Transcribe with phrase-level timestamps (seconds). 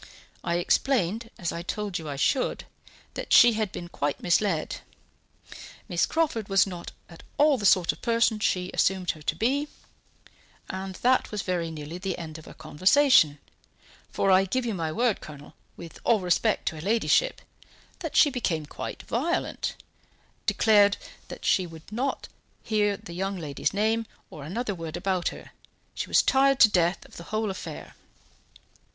[0.43, 2.65] I explained, as I told you I should,
[3.13, 4.77] that she had been quite misled.
[5.87, 9.67] Miss Crawford was not at all the sort of person she assumed her to be,
[10.67, 13.37] and that was very nearly the end of our conversation;
[14.09, 17.39] for I give you my word, Colonel, with all respect to her ladyship,
[17.99, 19.75] that she became quite violent;
[20.47, 20.97] declared
[21.27, 22.29] that she did not want to
[22.69, 25.51] hear the young lady's name or another word about her, that
[25.93, 27.93] she was tired to death of the whole affair."